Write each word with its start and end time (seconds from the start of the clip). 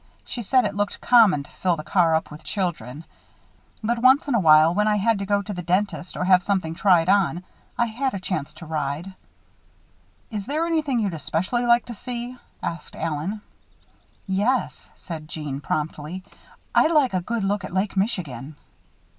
She 0.25 0.41
said 0.41 0.65
it 0.65 0.73
looked 0.73 0.99
common 0.99 1.43
to 1.43 1.51
fill 1.51 1.75
the 1.75 1.83
car 1.83 2.15
up 2.15 2.31
with 2.31 2.43
children. 2.43 3.05
But 3.83 3.99
once 3.99 4.27
in 4.27 4.33
a 4.33 4.39
while, 4.39 4.73
when 4.73 4.87
I 4.87 4.95
had 4.95 5.19
to 5.19 5.27
go 5.27 5.43
to 5.43 5.53
the 5.53 5.61
dentist 5.61 6.17
or 6.17 6.23
have 6.25 6.41
something 6.41 6.73
tried 6.73 7.07
on, 7.07 7.43
I 7.77 7.85
had 7.85 8.15
a 8.15 8.19
chance 8.19 8.51
to 8.55 8.65
ride." 8.65 9.13
"Is 10.31 10.47
there 10.47 10.65
anything 10.65 10.99
you'd 10.99 11.13
especially 11.13 11.67
like 11.67 11.85
to 11.85 11.93
see?" 11.93 12.35
asked 12.63 12.95
Allen. 12.95 13.41
"Yes," 14.25 14.89
said 14.95 15.27
Jeanne, 15.27 15.61
promptly. 15.61 16.23
"I'd 16.73 16.91
like 16.93 17.13
a 17.13 17.21
good 17.21 17.43
look 17.43 17.63
at 17.63 17.71
Lake 17.71 17.95
Michigan." 17.95 18.55